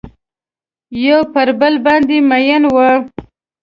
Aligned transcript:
یو 1.05 1.19
پر 1.33 1.49
بل 1.59 1.73
باندې 1.85 2.17
میین 2.29 2.63
وه 2.75 2.89